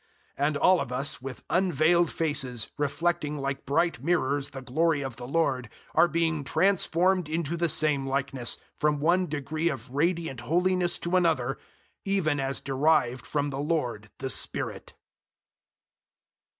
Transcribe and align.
003:018 0.39 0.47
And 0.47 0.57
all 0.57 0.81
of 0.81 0.91
us, 0.91 1.21
with 1.21 1.43
unveiled 1.47 2.11
faces, 2.11 2.69
reflecting 2.75 3.35
like 3.37 3.67
bright 3.67 4.03
mirrors 4.03 4.49
the 4.49 4.63
glory 4.63 5.03
of 5.03 5.17
the 5.17 5.27
Lord, 5.27 5.69
are 5.93 6.07
being 6.07 6.43
transformed 6.43 7.29
into 7.29 7.55
the 7.55 7.69
same 7.69 8.07
likeness, 8.07 8.57
from 8.75 8.99
one 8.99 9.27
degree 9.27 9.69
of 9.69 9.91
radiant 9.91 10.41
holiness 10.41 10.97
to 10.97 11.15
another, 11.17 11.59
even 12.03 12.39
as 12.39 12.61
derived 12.61 13.27
from 13.27 13.51
the 13.51 13.59
Lord 13.59 14.09
the 14.17 14.31
Spirit. 14.31 14.95